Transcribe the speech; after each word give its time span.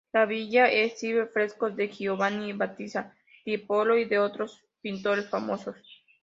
La 0.13 0.25
villa 0.25 0.65
exhibe 0.65 1.27
frescos 1.27 1.75
de 1.75 1.87
Giovanni 1.87 2.53
Battista 2.53 3.13
Tiepolo 3.45 3.95
y 3.99 4.05
de 4.05 4.17
otros 4.17 4.63
pintores 4.81 5.29
famosos. 5.29 5.75